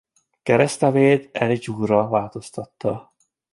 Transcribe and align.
Keresztnevét 0.43 1.29
Eliyahu-ra 1.37 2.07
változtatta. 2.07 3.13